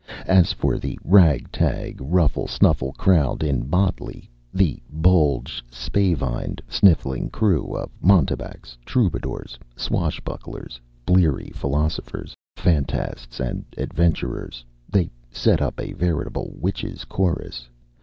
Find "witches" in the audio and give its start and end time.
16.57-17.05